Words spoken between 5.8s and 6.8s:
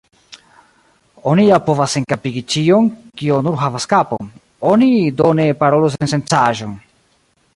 sensencaĵon.